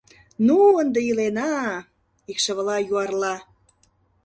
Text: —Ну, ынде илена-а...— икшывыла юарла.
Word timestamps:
—Ну, 0.45 0.57
ынде 0.81 0.99
илена-а...— 1.09 1.75
икшывыла 2.31 2.77
юарла. 2.91 3.35